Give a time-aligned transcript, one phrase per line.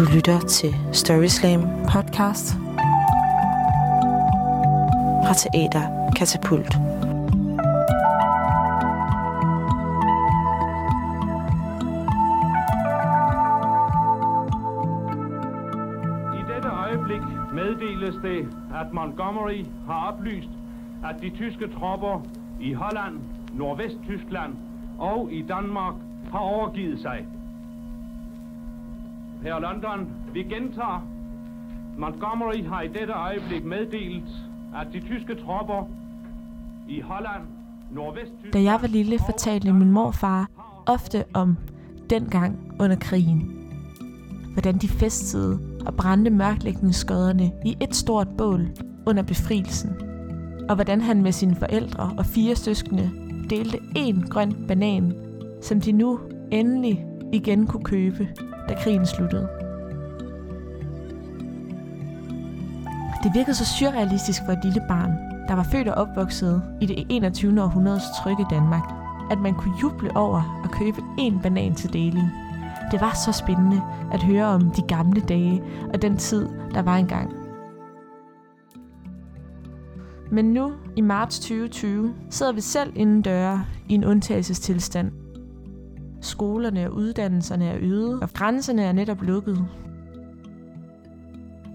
[0.00, 1.60] Du lytter til Storyslam
[1.92, 2.54] podcast
[5.24, 6.74] fra Teater Katapult.
[16.38, 17.20] I dette øjeblik
[17.52, 20.50] meddeles det, at Montgomery har oplyst,
[21.04, 22.26] at de tyske tropper
[22.60, 23.20] i Holland,
[23.52, 24.52] Nordvesttyskland
[24.98, 25.94] og i Danmark
[26.32, 27.26] har overgivet sig.
[29.42, 31.08] Her London, vi gentager.
[31.98, 34.28] Montgomery har i dette øjeblik meddelt,
[34.76, 35.88] at de tyske tropper
[36.88, 37.42] i Holland,
[37.92, 40.48] nordvest Da jeg var lille, fortalte min morfar
[40.86, 41.56] ofte om
[42.10, 43.56] dengang under krigen.
[44.52, 48.68] Hvordan de festede og brændte mørklægningsskodderne i et stort bål
[49.06, 49.90] under befrielsen.
[50.68, 53.10] Og hvordan han med sine forældre og fire søskende
[53.50, 55.14] delte en grøn banan,
[55.62, 58.28] som de nu endelig igen kunne købe,
[58.70, 59.48] da krigen sluttede.
[63.22, 65.10] Det virkede så surrealistisk for et lille barn,
[65.48, 67.62] der var født og opvokset i det 21.
[67.62, 68.92] århundredes trygge Danmark,
[69.30, 72.30] at man kunne juble over at købe en banan til deling.
[72.90, 75.62] Det var så spændende at høre om de gamle dage
[75.94, 77.32] og den tid, der var engang.
[80.30, 85.12] Men nu, i marts 2020, sidder vi selv inden døre i en undtagelsestilstand.
[86.30, 89.66] Skolerne og uddannelserne er øde, og grænserne er netop lukket.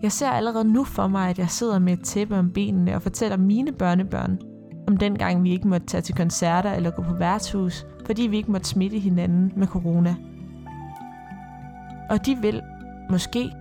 [0.02, 3.02] Jeg ser allerede nu for mig, at jeg sidder med et tæppe om benene og
[3.02, 4.39] fortæller mine børnebørn
[4.88, 8.52] om dengang vi ikke måtte tage til koncerter eller gå på værtshus, fordi vi ikke
[8.52, 10.16] måtte smitte hinanden med corona.
[12.09, 12.62] Og de vil,
[13.09, 13.52] måske,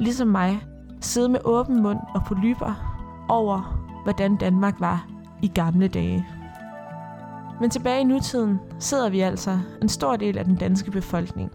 [0.00, 0.60] ligesom mig,
[1.00, 2.96] sidde med åben mund og polyper
[3.28, 5.06] over, hvordan Danmark var
[5.42, 6.26] i gamle dage.
[7.60, 11.50] Men tilbage i nutiden sidder vi altså en stor del af den danske befolkning.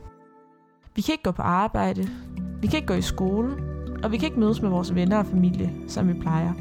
[0.96, 2.10] Vi kan ikke gå på arbejde,
[2.62, 3.58] vi kan ikke gå i skole,
[4.04, 6.54] og vi kan ikke mødes med vores venner og familie, som vi plejer.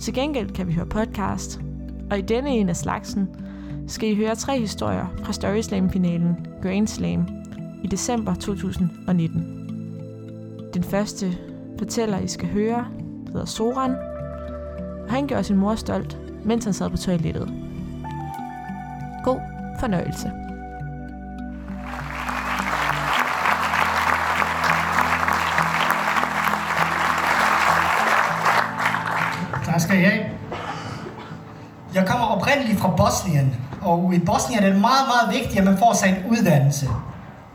[0.00, 1.60] Til gengæld kan vi høre podcast,
[2.10, 3.28] og i denne en af slagsen
[3.86, 7.26] skal I høre tre historier fra Story Slam-finalen Grand Slam
[7.82, 9.60] i december 2019.
[10.74, 11.38] Den første
[11.78, 12.86] fortæller, I skal høre,
[13.26, 13.94] hedder Soran,
[15.04, 17.69] og han gjorde sin mor stolt, mens han sad på toilettet.
[19.80, 20.32] Fornøjelse.
[29.64, 30.24] Tak skal I have.
[31.94, 35.78] Jeg kommer oprindeligt fra Bosnien, og i Bosnien er det meget, meget vigtigt, at man
[35.78, 36.86] får sig en uddannelse.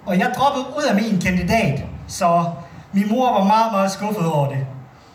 [0.06, 2.46] Og jeg droppede ud af min kandidat, så
[2.92, 4.66] min mor var meget, meget skuffet over det.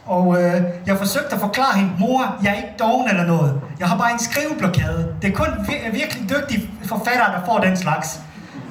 [0.06, 3.59] Og øh, jeg forsøgte at forklare hende, mor, jeg er ikke doven eller noget.
[3.81, 5.15] Jeg har bare en skriveblokade.
[5.23, 8.21] Det er kun vir- virkelig dygtige forfattere, der får den slags.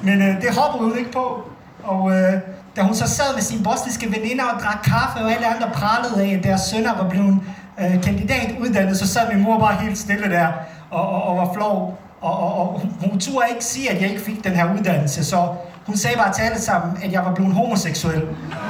[0.02, 1.42] Men øh, det hopper hun ikke på.
[1.84, 2.32] Og øh,
[2.76, 6.22] da hun så sad med sine bosniske veninder og drak kaffe, og alle andre pralede
[6.32, 7.38] af, at deres sønner var blevet
[7.80, 10.46] øh, kandidat uddannet, så sad min mor bare helt stille der
[10.90, 11.98] og, og, og var flov.
[12.20, 15.24] Og, og, og hun, hun turde ikke sige, at jeg ikke fik den her uddannelse,
[15.24, 15.48] så
[15.86, 18.22] hun sagde bare til alle sammen, at jeg var blevet homoseksuel.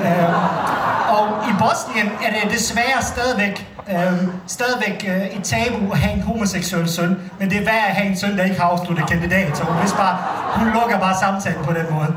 [0.04, 0.34] Øh,
[1.16, 6.22] og i Bosnien er det desværre stadigvæk, øh, stadigvæk øh, et tabu at have en
[6.22, 9.56] homoseksuel søn, men det er værd at have en søn, der ikke har afsluttet kandidat,
[9.56, 10.16] så hun, bare,
[10.54, 12.14] hun lukker bare samtalen på den måde.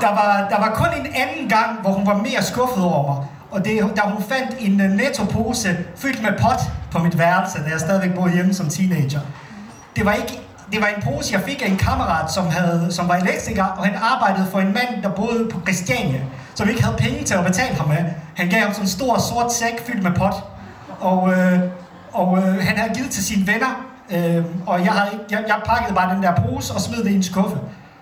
[0.00, 3.26] Der var, der var kun en anden gang, hvor hun var mere skuffet over mig,
[3.50, 7.70] og det da hun fandt en øh, nettopose fyldt med pot på mit værelse, da
[7.70, 9.20] jeg stadigvæk boede hjemme som teenager.
[9.96, 13.08] Det var ikke det var en pose, jeg fik af en kammerat, som, havde, som
[13.08, 16.20] var elektriker, og han arbejdede for en mand, der boede på Christiania,
[16.54, 18.04] som ikke havde penge til at betale ham med.
[18.36, 20.34] Han gav ham sådan en stor sort sæk fyldt med pot,
[21.00, 21.60] og, øh,
[22.12, 25.94] og øh, han havde givet til sine venner, øh, og jeg, havde, jeg, jeg pakkede
[25.94, 27.58] bare den der pose og smed det i en skuffe.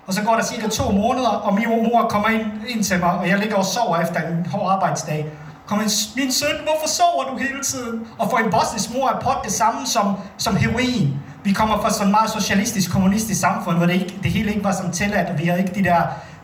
[0.06, 3.10] Og så går der cirka to måneder, og min mor kommer ind, ind til mig,
[3.10, 5.26] og jeg ligger og sover efter en hård arbejdsdag.
[5.66, 8.06] Kommer en, min søn, hvorfor sover du hele tiden?
[8.19, 11.19] Og for en bosnisk mor er pot det samme som, som heroin.
[11.47, 14.73] Vi kommer fra sådan meget socialistisk, kommunistisk samfund, hvor det, ikke, det hele ikke var
[14.73, 16.00] som tilladt, og vi havde ikke de der,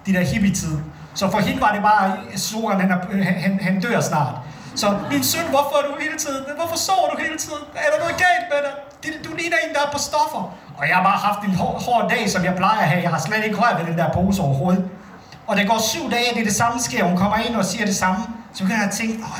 [0.06, 0.74] de der hippie-tid.
[1.14, 2.04] Så for hende var det bare,
[2.36, 4.34] Soren, han, er- han, han, dør snart.
[4.74, 6.42] Så min søn, hvorfor er du hele tiden?
[6.58, 7.62] Hvorfor sover du hele tiden?
[7.74, 8.72] Er der noget galt med dig?
[9.26, 10.42] Du ligner en, der er på stoffer.
[10.78, 13.02] Og jeg har bare haft en hård, hård dag, som jeg plejer at have.
[13.02, 14.84] Jeg har slet ikke rørt ved den der pose overhovedet.
[15.46, 17.04] Og det går syv dage, det er det samme sker.
[17.04, 18.20] Hun kommer ind og siger det samme.
[18.54, 19.38] Så kan jeg tænke, Åh,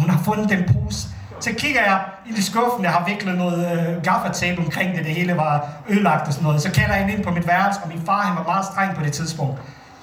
[0.00, 1.00] hun har fundet den pose.
[1.40, 5.14] Så kigger jeg ind i skuffen, jeg har viklet noget øh, gaffatape omkring det, det
[5.14, 6.62] hele var ødelagt og sådan noget.
[6.62, 9.02] Så kalder jeg ind på mit værelse, og min far han var meget streng på
[9.04, 9.56] det tidspunkt.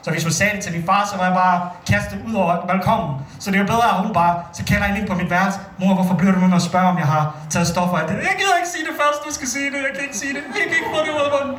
[0.04, 2.68] Så hvis hun sagde det til min far, så var jeg bare kastet ud over
[2.68, 3.12] balkongen.
[3.40, 5.60] Så det er jo bedre, at hun bare, så kalder jeg ind på mit værelse.
[5.80, 7.98] Mor, hvorfor bliver du med at spørge, om jeg har taget stoffer?
[7.98, 9.80] Jeg jeg gider ikke sige det først, du skal sige det.
[9.88, 10.44] Jeg kan ikke sige det.
[10.60, 11.56] Jeg kan ikke få det ud af munden.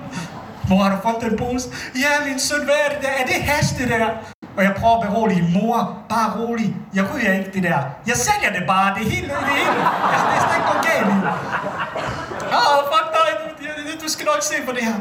[0.68, 1.66] Mor, har du fundet den pose?
[2.04, 3.12] Ja, min søn, hvad er det der?
[3.20, 4.08] Er det hash, det der?
[4.58, 6.76] Og jeg prøver at berolige mor, bare rolig.
[6.94, 7.78] Jeg ryger ikke det der.
[8.06, 8.94] Jeg sælger det bare.
[8.94, 9.76] Det er helt, det hele.
[10.12, 11.18] altså, det er slet ikke noget galt i.
[12.56, 13.30] Åh, oh, fuck dig.
[13.58, 14.98] Du, du skal nok se på det her.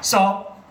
[0.00, 0.20] Så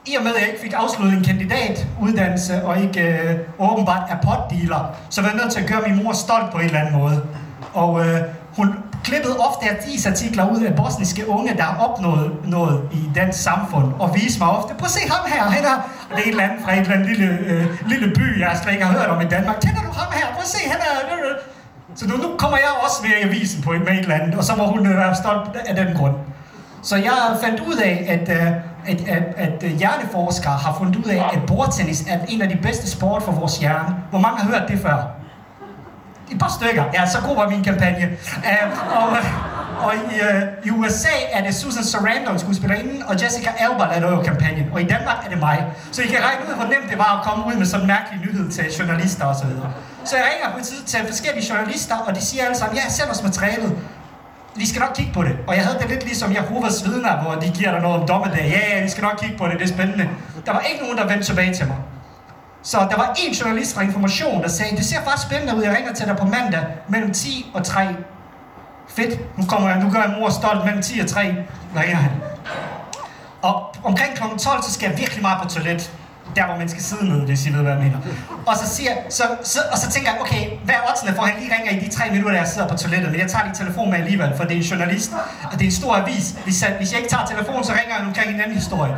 [0.06, 4.18] i og med, at jeg ikke fik afsluttet en kandidatuddannelse, og ikke øh, åbenbart er
[4.28, 6.98] potdealer, så var jeg nødt til at gøre min mor stolt på en eller anden
[7.02, 7.26] måde.
[7.74, 8.22] Og øh,
[8.58, 9.66] hun klippede ofte
[10.08, 14.50] artikler ud af bosniske unge, der har opnået noget i dansk samfund, og viste mig
[14.50, 15.78] ofte, prøv at se ham her, han er,
[16.16, 18.74] det er et eller andet fra et eller andet lille, øh, lille by, jeg slet
[18.74, 19.56] ikke har hørt om i Danmark.
[19.62, 20.26] Kender du ham her?
[20.34, 21.00] Prøv at se, han er...
[21.96, 24.36] Så nu, nu kommer jeg også med i avisen på et med et eller andet,
[24.36, 26.16] og så må hun øh, være stolt af den grund.
[26.82, 27.14] Så jeg
[27.44, 28.48] fandt ud af, at, øh,
[28.88, 32.56] at, at, at øh, hjerneforskere har fundet ud af, at bordtennis er en af de
[32.56, 33.96] bedste sport for vores hjerne.
[34.10, 34.98] Hvor mange har hørt det før?
[36.32, 36.84] Et par stykker.
[36.94, 38.10] Ja, så god var min kampagne.
[38.38, 39.10] Uh, og,
[39.86, 44.24] og i, øh, i USA er det Susan Sarandon, skuespillerinden, og Jessica Alba, der laver
[44.24, 44.66] kampagnen.
[44.74, 45.66] Og i Danmark er det mig.
[45.92, 47.88] Så I kan regne ud, hvor nemt det var at komme ud med sådan en
[47.88, 49.40] mærkelig nyhed til journalister osv.
[49.40, 49.72] Så, videre.
[50.06, 53.10] så jeg ringer på tid til forskellige journalister, og de siger alle sammen, ja, send
[53.10, 53.78] os materialet
[54.56, 55.38] vi skal nok kigge på det.
[55.48, 58.46] Og jeg havde det lidt ligesom Jehovas vidner, hvor de giver dig noget om dommedag.
[58.56, 60.10] Ja, ja, vi skal nok kigge på det, det er spændende.
[60.46, 61.78] Der var ikke nogen, der vendte tilbage til mig.
[62.64, 65.76] Så der var en journalist fra Information, der sagde, det ser faktisk spændende ud, jeg
[65.78, 67.88] ringer til dig på mandag mellem 10 og 3.
[68.96, 71.36] Fedt, nu, kommer jeg, nu gør jeg mor stolt mellem 10 og 3,
[71.76, 72.12] ringer han.
[73.42, 74.24] Og omkring kl.
[74.38, 75.92] 12, så skal jeg virkelig meget på toilet
[76.36, 77.98] der hvor man skal sidde med, hvis I ved, hvad jeg mener.
[78.46, 81.30] Og så, siger, så, så, og så tænker jeg, okay, hvad er oddsene for, at
[81.30, 83.12] han lige ringer i de tre minutter, jeg sidder på toilettet?
[83.12, 85.12] Men jeg tager lige telefonen med alligevel, for det er en journalist,
[85.52, 86.26] og det er en stor avis.
[86.44, 88.96] Hvis jeg, hvis jeg ikke tager telefonen, så ringer han omkring en anden historie.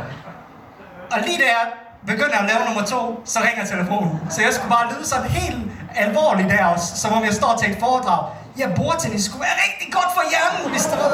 [1.12, 1.66] Og lige der jeg
[2.06, 4.20] begynder at lave nummer to, så ringer telefonen.
[4.30, 5.62] Så jeg skulle bare lyde sådan helt
[5.96, 8.22] alvorligt der også, som om jeg står til et foredrag.
[8.58, 11.12] Jeg bordtennis skulle være rigtig godt for hjernen, hvis det ved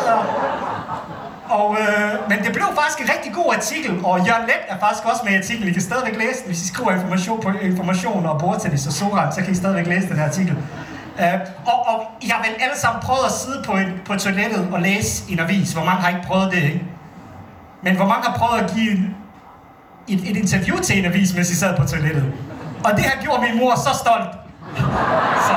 [1.48, 5.04] og, øh, men det blev faktisk en rigtig god artikel, og Jørgen Let er faktisk
[5.04, 5.68] også med i artiklen.
[5.68, 9.32] I kan stadigvæk læse den, hvis I skriver information på information og bordtennis og Soran,
[9.32, 10.56] så kan I stadigvæk læse den her artikel.
[11.18, 11.24] Uh,
[11.66, 14.80] og, og I har vel alle sammen prøvet at sidde på, et, på toilettet og
[14.80, 15.72] læse en avis.
[15.72, 16.84] Hvor mange har ikke prøvet det, ikke?
[17.82, 19.16] Men hvor mange har prøvet at give en,
[20.08, 22.32] et, et interview til en avis, mens I sad på toilettet?
[22.84, 24.30] Og det har gjort min mor så stolt.
[25.48, 25.54] Så.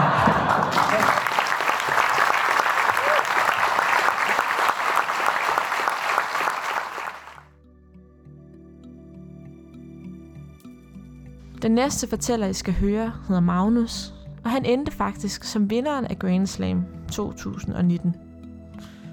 [11.61, 14.13] Den næste fortæller, I skal høre, hedder Magnus,
[14.43, 18.15] og han endte faktisk som vinderen af Grand Slam 2019.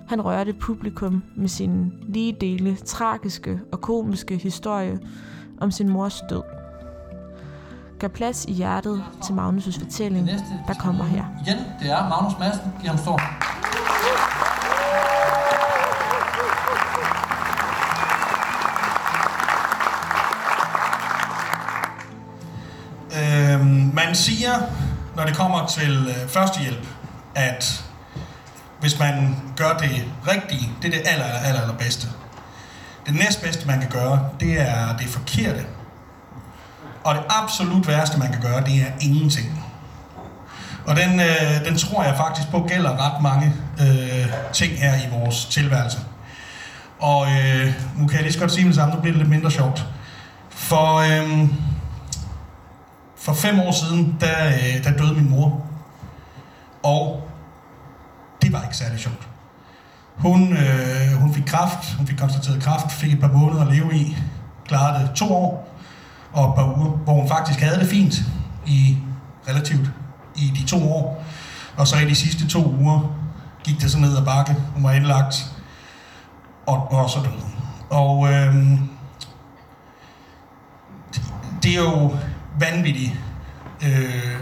[0.09, 4.99] Han rørte publikum med sin lige dele tragiske og komiske historie
[5.61, 6.43] om sin mors død.
[7.99, 10.29] Gør plads i hjertet til Magnus' fortælling,
[10.67, 11.25] der kommer her.
[11.47, 12.73] Igen, det er Magnus Madsen.
[12.81, 13.21] Giv ham stor.
[24.09, 24.53] Man siger,
[25.17, 26.87] når det kommer til øh, førstehjælp,
[27.35, 27.85] at
[28.81, 32.09] hvis man gør det rigtige, det er det aller, aller, aller, aller bedste.
[33.07, 35.65] Det næstbedste, man kan gøre, det er det forkerte.
[37.05, 39.65] Og det absolut værste, man kan gøre, det er ingenting.
[40.87, 45.11] Og den, øh, den tror jeg faktisk på gælder ret mange øh, ting her i
[45.11, 45.99] vores tilværelse.
[47.01, 49.31] Og øh, nu kan jeg lige så godt sige det samme, nu bliver det lidt
[49.31, 49.87] mindre sjovt.
[50.51, 51.49] For øh,
[53.19, 55.67] for fem år siden, der, øh, der døde min mor.
[56.83, 57.29] Og
[58.43, 59.29] det var ikke særlig sjovt.
[60.17, 63.97] Hun, øh, hun fik kraft, hun fik konstateret kraft, fik et par måneder at leve
[63.97, 64.17] i,
[64.67, 65.79] klarede det to år
[66.33, 68.15] og et par uger, hvor hun faktisk havde det fint
[68.67, 68.99] i
[69.49, 69.91] relativt
[70.37, 71.25] i de to år.
[71.77, 73.15] Og så i de sidste to uger
[73.65, 74.57] gik det så ned ad bakke.
[74.75, 75.53] Hun var indlagt,
[76.67, 77.53] og, og så døde hun.
[77.91, 78.55] Og øh,
[81.15, 81.23] det,
[81.63, 82.17] det er jo
[82.59, 83.13] vanvittigt,
[83.83, 84.35] øh,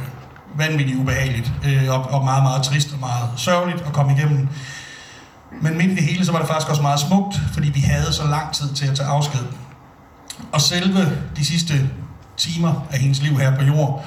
[0.57, 4.49] vanvittigt ubehageligt, øh, og, og meget, meget trist og meget sørgeligt at komme igennem.
[5.63, 8.13] Men midt i det hele, så var det faktisk også meget smukt, fordi vi havde
[8.13, 9.45] så lang tid til at tage afsked.
[10.53, 11.91] Og selve de sidste
[12.37, 14.05] timer af hendes liv her på jord,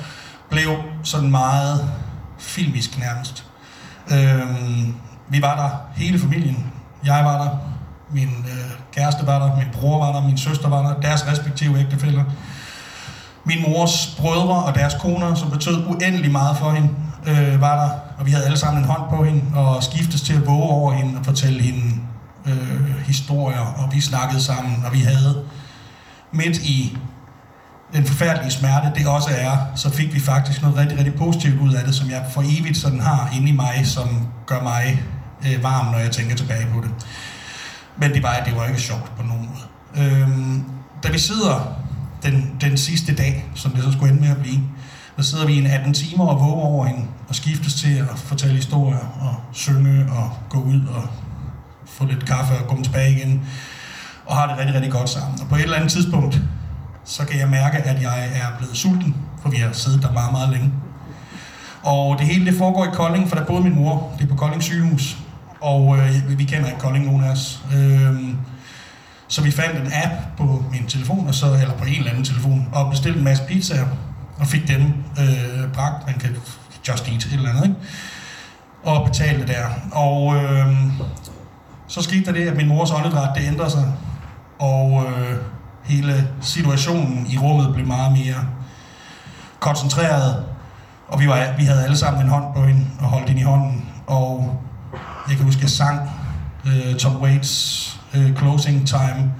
[0.49, 1.91] blev sådan meget
[2.37, 3.45] filmisk nærmest.
[4.11, 4.57] Øh,
[5.29, 6.71] vi var der, hele familien.
[7.05, 7.57] Jeg var der,
[8.11, 11.79] min øh, kæreste var der, min bror var der, min søster var der, deres respektive
[11.79, 12.23] ægtefælder
[13.49, 16.89] min mors brødre og deres koner, som betød uendelig meget for hende,
[17.27, 17.89] øh, var der.
[18.17, 20.93] Og vi havde alle sammen en hånd på hende, og skiftes til at våge over
[20.93, 21.95] hende og fortælle hende
[22.45, 25.43] øh, historier, og vi snakkede sammen, og vi havde
[26.31, 26.97] midt i
[27.93, 31.73] den forfærdelige smerte, det også er, så fik vi faktisk noget rigtig, rigtig positivt ud
[31.73, 35.03] af det, som jeg for evigt sådan har inde i mig, som gør mig
[35.47, 36.91] øh, varm, når jeg tænker tilbage på det.
[37.97, 39.65] Men det var, det var ikke sjovt på nogen måde.
[40.05, 40.63] Øhm,
[41.03, 41.78] da vi sidder
[42.23, 44.61] den, den sidste dag, som det så skulle ende med at blive.
[45.17, 48.19] Der sidder vi i en 18 timer og våger over hende, og skiftes til at
[48.19, 51.03] fortælle historier, og synge, og gå ud og
[51.85, 53.41] få lidt kaffe og komme tilbage igen,
[54.25, 55.41] og har det rigtig, rigtig godt sammen.
[55.41, 56.41] Og på et eller andet tidspunkt,
[57.05, 60.31] så kan jeg mærke, at jeg er blevet sulten, for vi har siddet der meget,
[60.31, 60.71] meget længe.
[61.83, 64.13] Og det hele det foregår i Kolding, for der boede min mor.
[64.17, 65.17] Det er på Kolding sygehus.
[65.61, 67.63] Og øh, vi kender ikke Kolding, nogen af os.
[67.75, 68.15] Øh,
[69.29, 72.25] så vi fandt en app på min telefon, og så, eller på en eller anden
[72.25, 73.86] telefon, og bestilte en masse pizzaer,
[74.38, 74.81] og fik dem
[75.19, 76.07] øh, bragt.
[76.07, 76.36] Man kan
[76.88, 77.75] just eat et eller andet, ikke?
[78.83, 79.65] Og betalte der.
[79.91, 80.75] Og øh,
[81.88, 83.93] så skete der det, at min mors åndedræt, det ændrede sig.
[84.59, 85.38] Og øh,
[85.83, 88.45] hele situationen i rummet blev meget mere
[89.59, 90.45] koncentreret.
[91.07, 93.45] Og vi, var, vi havde alle sammen en hånd på hende og holdt hende i
[93.45, 93.86] hånden.
[94.07, 94.59] Og
[95.29, 96.09] jeg kan huske, jeg sang
[96.65, 99.31] øh, Tom Waits øh, Closing Time.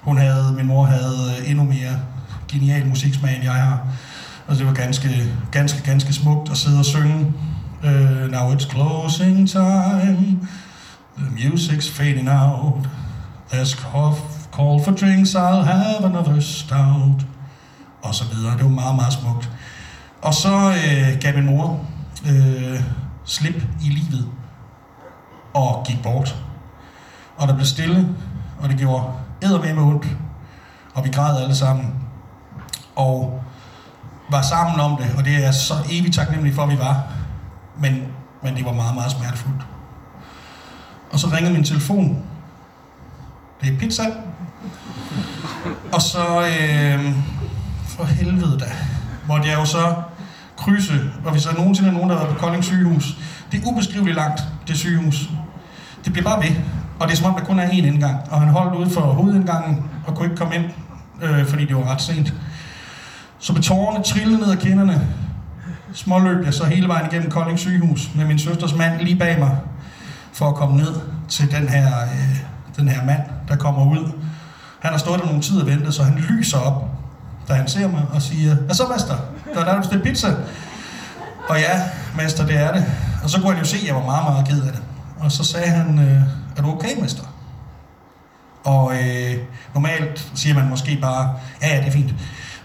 [0.00, 1.98] Hun havde, min mor havde øh, endnu mere
[2.48, 3.86] genial musiksmag, end jeg har.
[4.46, 5.08] Og det var ganske,
[5.50, 7.32] ganske, ganske smukt at sidde og synge.
[7.84, 10.48] Uh, now it's closing time.
[11.18, 12.88] The music's fading out.
[13.52, 13.74] There's
[14.52, 17.26] call for drinks, I'll have another stout.
[18.02, 18.56] Og så videre.
[18.56, 19.50] Det var meget, meget smukt.
[20.22, 21.80] Og så øh, gav min mor
[22.26, 22.80] øh,
[23.24, 24.26] slip i livet
[25.54, 26.36] og gik bort.
[27.42, 28.08] Og der blev stille,
[28.60, 29.12] og det gjorde
[29.74, 30.06] med ondt.
[30.94, 31.94] Og vi græd alle sammen.
[32.96, 33.42] Og
[34.30, 37.02] var sammen om det, og det er jeg så evigt taknemmelig for, at vi var.
[37.78, 38.02] Men,
[38.42, 39.62] men det var meget, meget smertefuldt.
[41.12, 42.22] Og så ringede min telefon.
[43.60, 44.02] Det er pizza.
[45.92, 47.14] Og så, øh,
[47.86, 48.72] for helvede da,
[49.26, 49.94] måtte jeg jo så
[50.56, 53.16] krydse, og hvis der nogensinde er nogen, der har været på Kolding sygehus,
[53.52, 55.30] det er ubeskriveligt langt, det sygehus.
[56.04, 56.56] Det bliver bare ved.
[57.02, 58.16] Og det er som om, der kun er én indgang.
[58.30, 60.64] Og han holdt ude for hovedindgangen og kunne ikke komme ind,
[61.22, 62.34] øh, fordi det var ret sent.
[63.38, 65.08] Så med tårerne trillede ned ad kinderne,
[65.92, 69.56] småløb jeg så hele vejen igennem Kolding sygehus med min søsters mand lige bag mig,
[70.32, 70.94] for at komme ned
[71.28, 72.36] til den her, øh,
[72.76, 74.12] den her mand, der kommer ud.
[74.80, 76.90] Han har stået der nogle tid og ventet, så han lyser op,
[77.48, 79.14] da han ser mig og siger, Hvad så, mester?
[79.54, 80.28] Der er der bestilt pizza.
[81.48, 81.80] Og ja,
[82.16, 82.84] mester, det er det.
[83.24, 84.82] Og så kunne han jo se, at jeg var meget, meget ked af det.
[85.18, 87.24] Og så sagde han, øh, er du okay, mester?
[88.64, 89.38] Og øh,
[89.74, 92.14] normalt siger man måske bare, ja, ja, det er fint.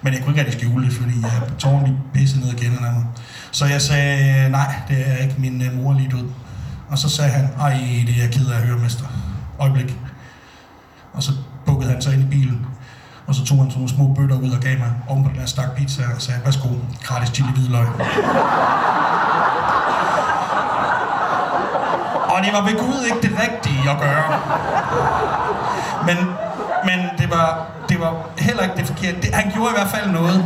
[0.01, 2.74] Men jeg kunne ikke rigtig skjule det, fordi øh, jeg tårn lige pissede ned igen
[2.74, 3.06] af mig.
[3.51, 6.29] Så jeg sagde, øh, nej, det er ikke min øh, mor lige død.
[6.89, 7.74] Og så sagde han, ej,
[8.08, 9.06] det er jeg ked af at høre, mester.
[9.60, 9.96] Øjeblik.
[11.13, 11.32] Og så
[11.65, 12.65] bukkede han sig ind i bilen.
[13.27, 15.39] Og så tog han sådan nogle små bøtter ud og gav mig oven på den
[15.39, 16.70] her stak pizza og sagde, værsgo,
[17.03, 17.88] gratis chili hvidløg.
[22.38, 24.39] Og det var ved Gud ikke det rigtige at gøre.
[26.06, 26.17] Men,
[26.86, 29.22] men det, var, det var heller ikke det forkerte.
[29.22, 30.46] Det, han gjorde i hvert fald noget.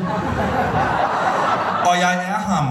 [1.86, 2.66] Og jeg er ham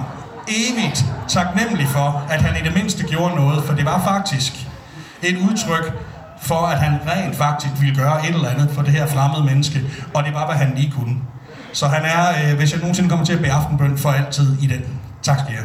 [0.49, 4.53] evigt taknemmelig for, at han i det mindste gjorde noget, for det var faktisk
[5.23, 5.93] et udtryk
[6.43, 9.81] for, at han rent faktisk ville gøre et eller andet for det her fremmede menneske,
[10.15, 11.17] og det var, hvad han lige kunne.
[11.73, 14.67] Så han er, øh, hvis jeg nogensinde kommer til at bede aftenbøn, for altid i
[14.67, 14.81] den.
[15.23, 15.65] Tak skal jeg.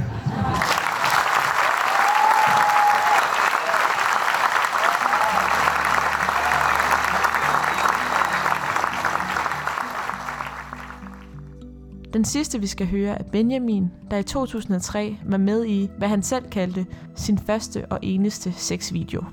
[12.16, 16.24] Den sidste, vi skal høre, er Benjamin, der i 2003 var med i, hvad han
[16.24, 19.24] selv kaldte sin første og eneste sexvideo.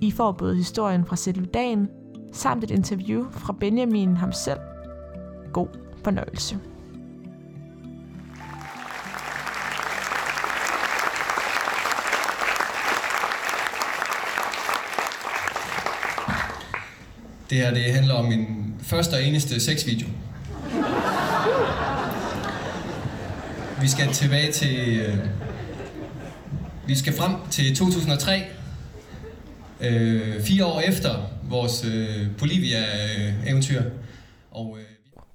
[0.00, 1.88] I får både historien fra selve dagen,
[2.32, 4.58] samt et interview fra Benjamin ham selv.
[5.52, 5.68] God
[6.04, 6.58] fornøjelse.
[17.50, 20.08] Det her det handler om min første og eneste sexvideo.
[23.80, 24.98] Vi skal tilbage til...
[24.98, 25.18] Øh,
[26.86, 28.42] vi skal frem til 2003.
[29.80, 31.10] Øh, fire år efter
[31.50, 33.82] vores øh, Bolivia-eventyr.
[34.50, 34.84] Og, øh,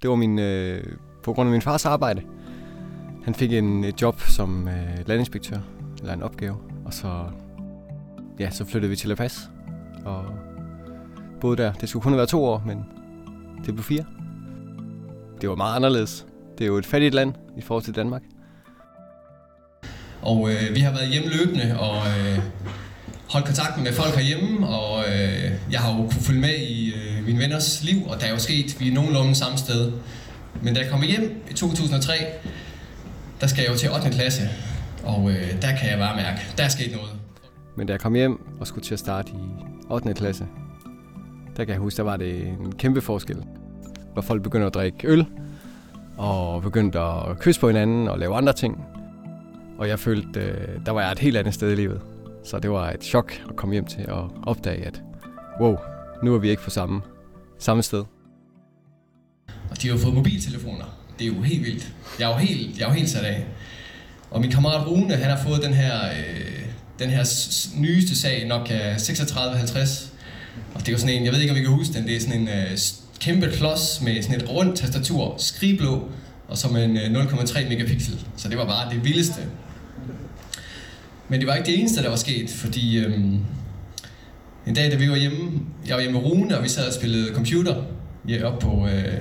[0.02, 0.84] det var min, øh,
[1.22, 2.22] på grund af min fars arbejde.
[3.24, 5.58] Han fik en et job som øh, landinspektør,
[6.00, 6.56] eller en opgave.
[6.84, 7.24] Og så,
[8.40, 9.38] ja, så flyttede vi til La Paz.
[10.04, 10.24] Og
[11.40, 11.72] boede der.
[11.72, 12.84] Det skulle kun have været to år, men
[13.66, 14.04] det blev fire.
[15.40, 16.26] Det var meget anderledes.
[16.58, 18.22] Det er jo et fattigt land i forhold til Danmark.
[20.24, 22.38] Og øh, vi har været hjemme løbende og øh,
[23.32, 27.26] holdt kontakten med folk herhjemme, og øh, jeg har jo kunne følge med i øh,
[27.26, 29.92] mine venners liv, og der er jo sket, vi er nogenlunde samme sted.
[30.62, 32.12] Men da jeg kommer hjem i 2003,
[33.40, 34.10] der skal jeg jo til 8.
[34.10, 34.42] klasse,
[35.04, 37.10] og øh, der kan jeg bare mærke, der er sket noget.
[37.76, 40.14] Men da jeg kom hjem og skulle til at starte i 8.
[40.14, 40.46] klasse,
[41.56, 43.36] der kan jeg huske, der var det en kæmpe forskel.
[44.12, 45.26] hvor folk begynder at drikke øl,
[46.16, 48.93] og begyndte at kysse på hinanden og lave andre ting.
[49.78, 52.00] Og jeg følte, øh, der var jeg et helt andet sted i livet.
[52.44, 55.02] Så det var et chok at komme hjem til og opdage, at
[55.60, 55.76] wow,
[56.22, 57.00] nu er vi ikke på samme,
[57.58, 58.04] samme sted.
[59.70, 60.84] Og de har jo fået mobiltelefoner.
[61.18, 61.88] Det er jo helt vildt.
[62.18, 63.46] Jeg er jo helt, jeg er jo helt sat af.
[64.30, 66.64] Og min kammerat Rune, han har fået den her, øh,
[66.98, 67.24] den her
[67.80, 68.66] nyeste sag, nok
[68.98, 70.12] 3650.
[70.74, 72.16] Og det er jo sådan en, jeg ved ikke om I kan huske den, det
[72.16, 72.78] er sådan en øh,
[73.20, 76.08] kæmpe klods med sådan et rundt tastatur, skrigblå,
[76.48, 78.26] og så med en øh, 0,3 megapixel.
[78.36, 79.40] Så det var bare det vildeste.
[81.28, 83.38] Men det var ikke det eneste, der var sket, fordi øhm,
[84.66, 86.92] en dag, da vi var hjemme, jeg var hjemme med Rune, og vi sad og
[86.92, 87.82] spillede computer
[88.28, 89.18] ja, op på, øh,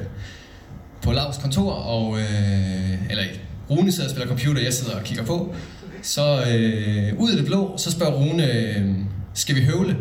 [1.01, 3.23] på Lavs kontor, og, øh, eller
[3.69, 5.55] Rune sidder og spiller computer, jeg sidder og kigger på.
[6.01, 8.85] Så øh, ud af det blå, så spørger Rune, øh,
[9.33, 9.97] skal vi høvle?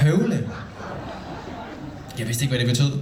[0.00, 0.48] Høvle?
[2.18, 2.92] Jeg vidste ikke, hvad det betød.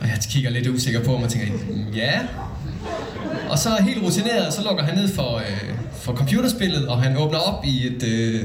[0.00, 1.52] Og jeg kigger lidt usikker på og man tænker,
[1.94, 2.20] ja.
[3.50, 7.38] Og så helt rutineret, så lukker han ned for, øh, for computerspillet, og han åbner
[7.38, 8.44] op i et, øh,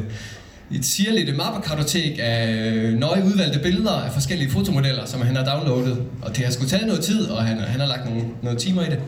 [0.71, 6.05] et sirligt mappekartotek af øh, nøje udvalgte billeder af forskellige fotomodeller, som han har downloadet.
[6.21, 8.81] Og det har skulle tage noget tid, og han, han har lagt nogle, nogle timer
[8.81, 8.99] i det.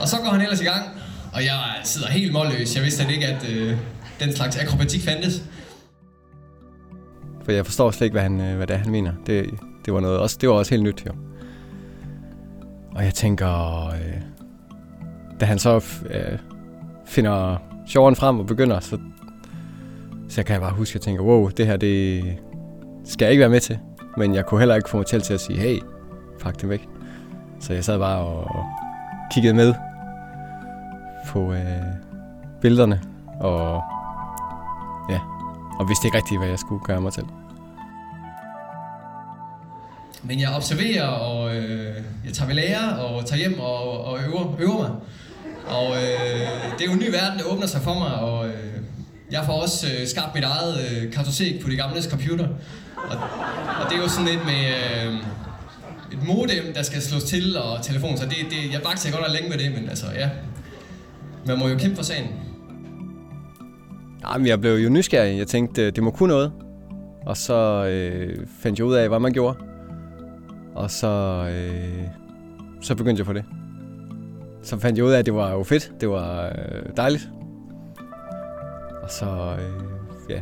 [0.00, 0.84] Og så går han ellers i gang,
[1.32, 2.76] og jeg sidder helt målløs.
[2.76, 3.76] Jeg vidste ikke, at øh,
[4.20, 5.42] den slags akrobatik fandtes.
[7.44, 9.12] For jeg forstår slet ikke, hvad, han, øh, hvad det er, han mener.
[9.26, 9.46] Det,
[9.84, 11.12] det, var noget, også, det var også helt nyt, jo.
[12.94, 14.20] Og jeg tænker, øh,
[15.42, 16.38] da han så øh,
[17.06, 17.56] finder
[17.86, 18.98] sjoveren frem og begynder, så,
[20.28, 22.24] så kan jeg bare huske, at jeg tænker, wow, det her, det
[23.04, 23.78] skal jeg ikke være med til.
[24.16, 25.78] Men jeg kunne heller ikke få mig til at sige, hey,
[26.40, 26.88] fuck det væk.
[27.60, 28.64] Så jeg sad bare og
[29.34, 29.74] kiggede med
[31.28, 31.60] på øh,
[32.60, 33.02] billederne,
[33.40, 33.82] og
[35.10, 35.20] ja,
[35.78, 37.24] og vidste ikke rigtigt, hvad jeg skulle gøre mig til.
[40.22, 41.96] Men jeg observerer, og øh,
[42.26, 44.90] jeg tager ved lære, og tager hjem og, og øver, øver mig.
[45.66, 48.54] Og øh, det er jo en ny verden, der åbner sig for mig, og øh,
[49.30, 52.48] jeg får også øh, skabt mit eget øh, kartotek på de gamle computer.
[52.96, 53.16] Og,
[53.80, 55.14] og det er jo sådan lidt med øh,
[56.12, 59.32] et modem, der skal slås til, og telefon, så det, det, jeg bakser godt og
[59.32, 60.30] længe med det, men altså ja,
[61.46, 62.26] man må jo kæmpe for sagen.
[64.22, 65.38] Jamen, jeg blev jo nysgerrig.
[65.38, 66.52] Jeg tænkte, øh, det må kunne noget.
[67.26, 69.58] Og så øh, fandt jeg ud af, hvad man gjorde.
[70.74, 72.06] Og så, øh,
[72.80, 73.44] så begyndte jeg på det.
[74.62, 75.92] Så fandt jeg ud af, at det var jo fedt.
[76.00, 77.28] Det var øh, dejligt.
[79.02, 79.82] Og så øh,
[80.30, 80.40] ja,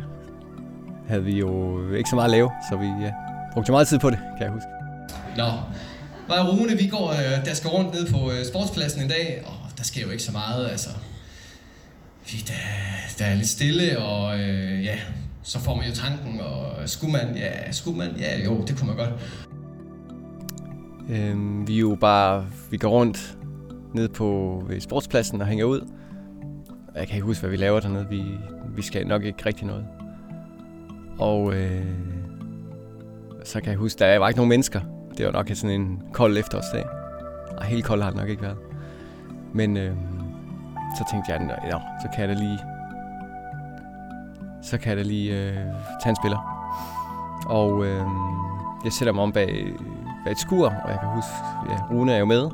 [1.09, 3.13] havde vi jo ikke så meget at lave, så vi ja,
[3.53, 4.69] brugte meget tid på det, kan jeg huske.
[5.37, 5.45] Nå,
[6.29, 9.43] mig og Rune, vi går øh, der skal rundt ned på øh, sportspladsen en dag,
[9.47, 10.91] og der sker jo ikke så meget, altså.
[12.27, 12.55] Vi, der,
[13.19, 14.99] der er lidt stille, og øh, ja,
[15.43, 18.87] så får man jo tanken, og skulle man, ja, skulle man, ja, jo, det kunne
[18.87, 19.11] man godt.
[21.11, 23.37] Øhm, vi er jo bare, vi går rundt
[23.95, 25.89] ned på ved sportspladsen og hænger ud.
[26.95, 28.07] Jeg kan ikke huske, hvad vi laver dernede.
[28.11, 28.25] Vi,
[28.77, 29.87] vi skal nok ikke rigtig noget.
[31.19, 31.85] Og øh,
[33.45, 34.81] så kan jeg huske, der var ikke nogen mennesker.
[35.19, 36.85] Det var nok sådan en kold efterårsdag.
[37.57, 38.57] Og helt kold har det nok ikke været.
[39.53, 39.97] Men øh,
[40.99, 42.59] så tænkte jeg, ja, så kan jeg da lige,
[44.63, 45.55] så kan jeg da lige øh,
[46.03, 46.61] tage en spiller.
[47.47, 48.07] Og øh,
[48.85, 49.67] jeg sætter mig om bag,
[50.25, 51.31] bag et skur, og jeg kan huske,
[51.71, 52.51] ja, Rune er jo med.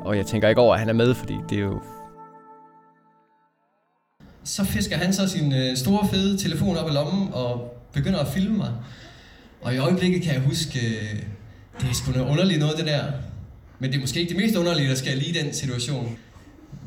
[0.00, 1.80] Og jeg tænker ikke over, at han er med, fordi det er jo...
[4.44, 8.28] Så fisker han så sin øh, store, fede telefon op i lommen og begynder at
[8.28, 8.72] filme mig.
[9.60, 11.22] Og i øjeblikket kan jeg huske, øh,
[11.80, 13.04] det er sgu noget underligt noget, det der.
[13.78, 16.18] Men det er måske ikke det mest underlige, der sker lige i den situation.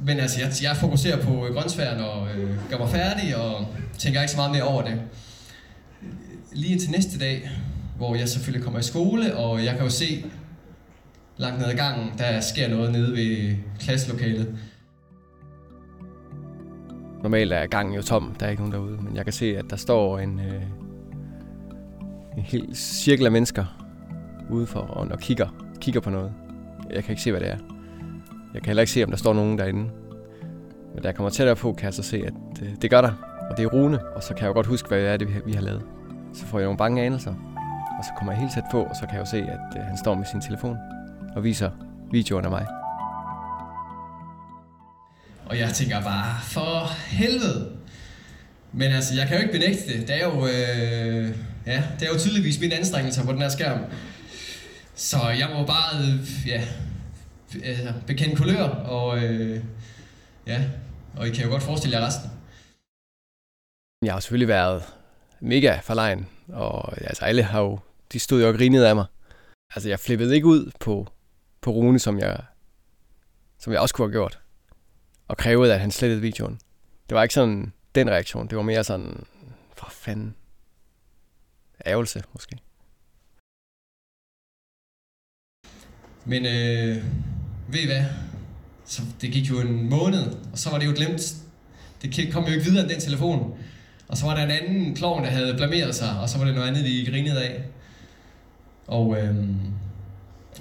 [0.06, 4.21] Men altså, jeg, jeg fokuserer på øh, grøntsværen og øh, gør mig færdig og tænker
[4.21, 5.02] ikke så meget mere over det.
[6.54, 7.50] Lige indtil næste dag,
[7.97, 10.26] hvor jeg selvfølgelig kommer i skole, og jeg kan jo se
[11.41, 14.58] langt ned ad gangen, der sker noget nede ved klasselokalet.
[17.23, 19.65] Normalt er gangen jo tom, der er ikke nogen derude, men jeg kan se, at
[19.69, 20.62] der står en, øh,
[22.38, 23.65] en hel cirkel af mennesker
[24.49, 25.47] udenfor og, og kigger,
[25.80, 26.34] kigger på noget.
[26.89, 27.58] Jeg kan ikke se, hvad det er.
[28.54, 29.89] Jeg kan heller ikke se, om der står nogen derinde.
[30.93, 33.01] Men da jeg kommer tættere på, kan jeg så se, at det, øh, det gør
[33.01, 33.12] der.
[33.49, 35.45] Og det er Rune, og så kan jeg jo godt huske, hvad det er, det
[35.45, 35.82] vi har lavet.
[36.34, 37.34] Så får jeg nogle bange anelser.
[37.99, 39.84] Og så kommer jeg helt tæt på, og så kan jeg jo se, at øh,
[39.84, 40.77] han står med sin telefon
[41.35, 41.71] og viser
[42.11, 42.65] videoen af mig.
[45.45, 47.77] Og jeg tænker bare, for helvede!
[48.73, 50.07] Men altså, jeg kan jo ikke benægte det.
[50.07, 53.79] Det er jo, øh, ja, det er jo tydeligvis mine anstrengelser på den her skærm.
[54.95, 56.63] Så jeg må bare, øh, ja,
[57.63, 59.63] altså, bekende kulør, og øh,
[60.47, 60.63] ja,
[61.17, 62.29] og I kan jo godt forestille jer resten.
[64.05, 64.83] Jeg har selvfølgelig været
[65.39, 67.79] mega forlegen, og altså alle har jo
[68.13, 69.05] de stod jo og grinede af mig.
[69.75, 71.07] Altså, jeg flippede ikke ud på,
[71.62, 72.38] på Rune, som jeg,
[73.58, 74.39] som jeg også kunne have gjort.
[75.28, 76.60] Og krævede, at han slettede videoen.
[77.10, 78.47] Det var ikke sådan den reaktion.
[78.47, 79.26] Det var mere sådan,
[79.76, 80.36] for fanden,
[81.86, 82.58] ærgelse måske.
[86.26, 87.04] Men øh,
[87.67, 88.06] ved I hvad?
[88.86, 91.36] Så det gik jo en måned, og så var det jo glemt.
[92.02, 93.58] Det kom jo ikke videre end den telefon.
[94.08, 96.56] Og så var der en anden klovn, der havde blameret sig, og så var det
[96.56, 97.63] noget andet, vi grinede af.
[98.88, 99.36] Og øh,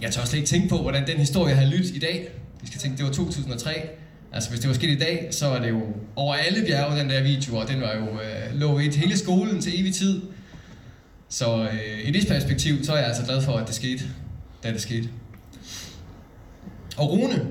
[0.02, 2.28] jeg tør slet ikke tænke på, hvordan den historie har lyttet i dag.
[2.60, 3.88] Vi skal tænke, det var 2003.
[4.32, 5.82] Altså hvis det var sket i dag, så var det jo
[6.16, 9.60] over alle bjerge, den der video, og den var jo øh, lå i hele skolen
[9.60, 10.20] til evig tid.
[11.28, 14.04] Så øh, i det perspektiv, så er jeg altså glad for, at det skete,
[14.62, 15.08] da det skete.
[16.96, 17.46] Og Rune,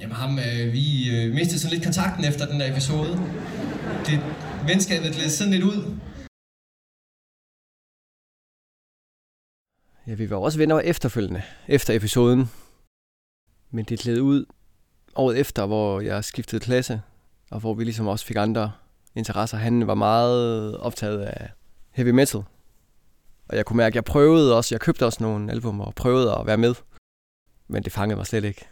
[0.00, 3.20] jamen ham, øh, vi øh, mistede sådan lidt kontakten efter den der episode.
[4.06, 4.20] Det,
[4.66, 5.94] venskabet gled sådan lidt ud.
[10.06, 12.50] Ja, vi var også venner efterfølgende, efter episoden.
[13.70, 14.44] Men det gled ud
[15.14, 17.02] året efter, hvor jeg skiftede klasse,
[17.50, 18.72] og hvor vi ligesom også fik andre
[19.14, 19.56] interesser.
[19.56, 21.50] Han var meget optaget af
[21.90, 22.42] heavy metal.
[23.48, 26.34] Og jeg kunne mærke, at jeg prøvede også, jeg købte også nogle album og prøvede
[26.38, 26.74] at være med.
[27.68, 28.68] Men det fangede mig slet ikke.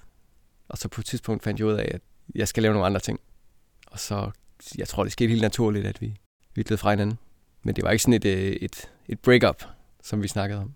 [0.69, 2.01] Og så på et tidspunkt fandt jeg ud af, at
[2.35, 3.21] jeg skal lave nogle andre ting.
[3.87, 4.31] Og så,
[4.79, 6.17] jeg tror, det skete helt naturligt, at vi,
[6.55, 7.19] vi gled fra hinanden.
[7.63, 9.65] Men det var ikke sådan et, øh, et, et breakup,
[10.03, 10.75] som vi snakkede om.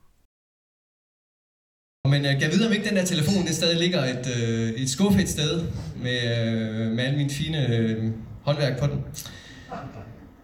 [2.07, 4.71] Men øh, jeg kan vide, om ikke den der telefon, det stadig ligger et, øh,
[4.71, 5.62] et skuffe et sted
[6.03, 8.05] med, øh, med alle mine fine øh,
[8.42, 9.01] håndværk på den.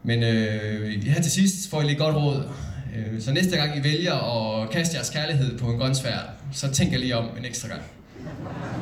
[0.02, 2.48] Men øh, her til sidst får I lige godt råd.
[2.96, 4.14] Øh, så næste gang I vælger
[4.62, 7.82] at kaste jeres kærlighed på en grøntsvær, så tænk lige om en ekstra gang.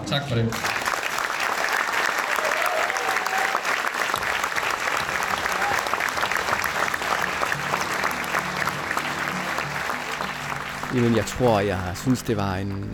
[0.07, 0.47] Tak for det.
[10.95, 12.91] Jamen, jeg tror, jeg synes, det var en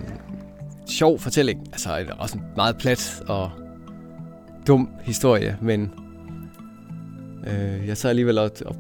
[0.87, 1.61] sjov fortælling.
[1.72, 3.50] Altså, også en meget plat og
[4.66, 5.90] dum historie, men
[7.46, 8.76] øh, jeg sad alligevel og, og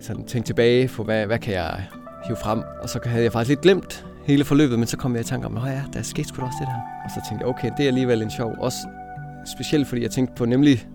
[0.00, 1.86] sådan tænkte tilbage på, hvad, hvad kan jeg
[2.26, 2.62] hive frem?
[2.82, 5.46] Og så havde jeg faktisk lidt glemt hele forløbet, men så kom jeg i tanke
[5.46, 6.80] om, at ja, der skete sgu da også det der.
[7.04, 8.54] Og så tænkte jeg, okay, det er alligevel en sjov.
[8.58, 8.78] Også
[9.56, 10.86] specielt fordi jeg tænkte på nemlig,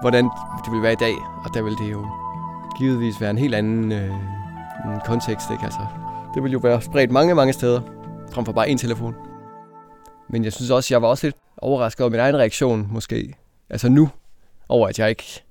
[0.00, 0.24] hvordan
[0.64, 1.14] det ville være i dag.
[1.44, 2.06] Og der ville det jo
[2.78, 4.10] givetvis være en helt anden øh,
[4.84, 5.64] en kontekst, ikke?
[5.64, 5.86] Altså,
[6.34, 7.80] det ville jo være spredt mange, mange steder,
[8.32, 9.14] frem for bare én telefon.
[10.30, 13.34] Men jeg synes også, jeg var også lidt overrasket over min egen reaktion, måske.
[13.70, 14.10] Altså nu,
[14.68, 15.42] over at jeg ikke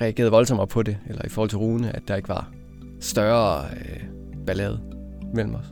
[0.00, 2.50] reagerede voldsomt på det, eller i forhold til Rune, at der ikke var
[3.00, 4.02] større øh,
[4.46, 4.80] ballade
[5.34, 5.66] mellem os.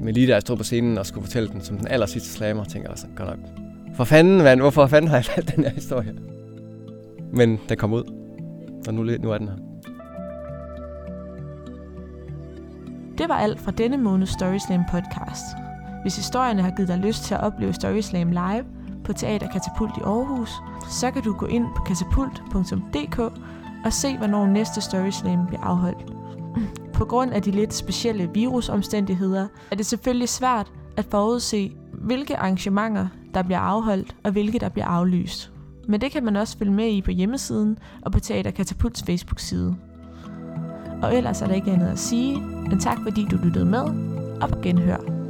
[0.00, 2.28] Men lige da jeg stod på scenen og skulle fortælle den som den aller sidste
[2.28, 3.38] slammer, tænker jeg sådan, godt nok,
[3.96, 6.14] for fanden, mand, hvorfor fanden har jeg valgt den her historie?
[7.32, 8.02] Men den kom ud,
[8.86, 9.71] og nu, nu er den her.
[13.22, 15.44] Det var alt fra denne måneds Storyslam podcast.
[16.02, 18.64] Hvis historierne har givet dig lyst til at opleve Storyslam live
[19.04, 20.50] på Teater Katapult i Aarhus,
[20.90, 23.18] så kan du gå ind på katapult.dk
[23.84, 26.12] og se, hvornår næste Storyslam bliver afholdt.
[26.92, 33.08] På grund af de lidt specielle virusomstændigheder er det selvfølgelig svært at forudse, hvilke arrangementer,
[33.34, 35.52] der bliver afholdt og hvilke, der bliver aflyst.
[35.88, 39.76] Men det kan man også følge med i på hjemmesiden og på Teater Katapults Facebook-side.
[41.02, 43.84] Og ellers er der ikke andet at sige, men tak fordi du lyttede med,
[44.40, 45.21] og på genhør.